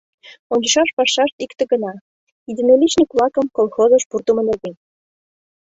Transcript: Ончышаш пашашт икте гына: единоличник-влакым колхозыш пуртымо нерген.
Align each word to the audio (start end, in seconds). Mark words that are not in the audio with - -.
Ончышаш 0.53 0.89
пашашт 0.97 1.35
икте 1.45 1.63
гына: 1.71 1.93
единоличник-влакым 2.49 3.45
колхозыш 3.57 4.03
пуртымо 4.09 4.41
нерген. 4.49 4.75